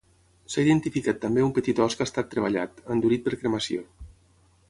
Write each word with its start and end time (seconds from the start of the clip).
S'ha 0.51 0.61
identificat 0.67 1.19
també 1.25 1.43
un 1.47 1.51
petit 1.57 1.81
ós 1.85 1.97
que 1.99 2.03
ha 2.05 2.09
estat 2.09 2.33
treballat: 2.33 2.81
endurit 2.97 3.27
per 3.27 3.37
cremació. 3.43 3.85